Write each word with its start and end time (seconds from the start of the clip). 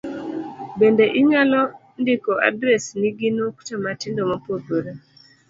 Bende 0.79 1.05
inyalo 1.19 1.61
ndiko 2.01 2.31
adresni 2.47 3.07
gi 3.17 3.29
nukta 3.35 3.73
matindo 3.83 4.21
mopogore 4.31 4.91